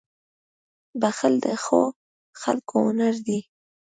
•بښل 1.01 1.33
د 1.43 1.45
ښو 1.63 1.81
خلکو 2.41 2.75
هنر 2.85 3.15
دی. 3.27 3.39